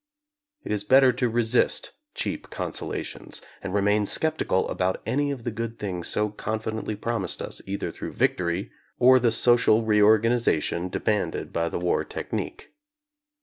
It 0.63 0.71
is 0.71 0.83
better 0.83 1.13
to 1.13 1.29
resist 1.29 1.91
cheap 2.15 2.49
consolations, 2.49 3.39
and 3.61 3.71
remain 3.71 4.07
skeptical 4.07 4.67
about 4.67 4.99
any 5.05 5.29
of 5.29 5.43
the 5.43 5.51
good 5.51 5.77
things 5.77 6.07
so 6.07 6.29
confidently 6.29 6.95
promised 6.95 7.39
us 7.39 7.61
either 7.67 7.91
through 7.91 8.13
victory 8.13 8.71
or 8.97 9.19
the 9.19 9.31
social 9.31 9.83
reorganization 9.83 10.89
de 10.89 11.01
manded 11.01 11.53
by 11.53 11.69
the 11.69 11.77
war 11.77 12.03
technique. 12.03 12.71